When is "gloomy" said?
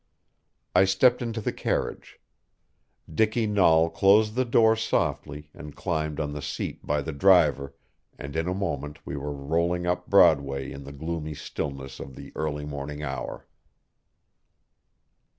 10.91-11.35